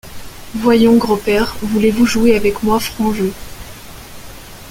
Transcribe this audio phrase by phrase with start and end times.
[0.55, 3.31] Voyons, gros père, voulez-vous jouer avec moi franc jeu?